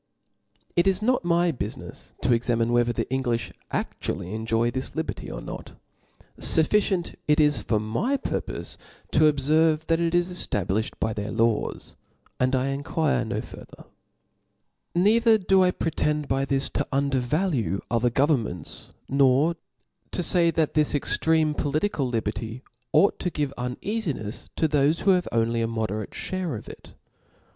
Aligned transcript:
It 0.75 0.87
is 0.87 1.03
opt 1.03 1.23
my 1.23 1.51
bufinefs 1.51 2.13
to 2.23 2.33
examine 2.33 2.71
whether 2.73 2.91
the 2.91 3.05
Englifli 3.11 3.51
aftually 3.71 4.33
enjoy 4.33 4.71
this 4.71 4.95
liberty, 4.95 5.29
or 5.29 5.41
not. 5.41 5.73
Suf 6.39 6.69
ficient 6.69 7.13
it 7.27 7.39
is 7.39 7.61
for 7.61 7.79
my 7.79 8.17
purpofe 8.17 8.77
to 9.11 9.31
obferve, 9.31 9.85
that 9.85 9.99
it 9.99 10.15
is 10.15 10.31
eftablilhed 10.31 10.93
by 10.99 11.13
their 11.13 11.29
laws 11.29 11.89
j 11.89 11.97
and 12.39 12.55
I 12.55 12.69
inquire 12.69 13.23
no 13.23 13.41
far 13.41 13.65
ther; 13.65 13.85
Neither 14.95 15.37
do 15.37 15.61
I 15.63 15.69
pretend 15.69 16.27
by 16.27 16.45
this 16.45 16.67
to 16.71 16.87
undervalue 16.91 17.79
other 17.91 18.09
gevernmcms, 18.09 18.87
nor 19.07 19.55
to 20.13 20.23
fay 20.23 20.49
that 20.49 20.73
this 20.73 20.95
extreme 20.95 21.53
politi 21.53 21.93
cal 21.93 22.09
liberty 22.09 22.63
ought 22.91 23.19
to 23.19 23.29
give 23.29 23.53
uneafinefs 23.55 24.49
to 24.55 24.67
thofe 24.67 25.01
who 25.01 25.11
have 25.11 25.27
only 25.31 25.61
a 25.61 25.67
moderate 25.67 26.15
(hare 26.15 26.55
of 26.55 26.67
it. 26.67 26.95